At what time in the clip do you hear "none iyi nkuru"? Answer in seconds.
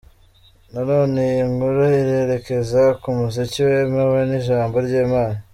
0.89-1.81